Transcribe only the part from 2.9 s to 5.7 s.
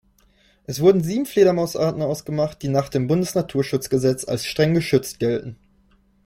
Bundesnaturschutzgesetz als streng geschützt gelten.